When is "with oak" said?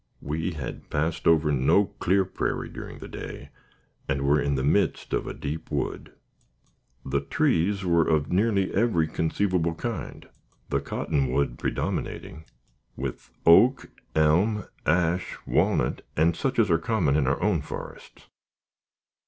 12.95-13.91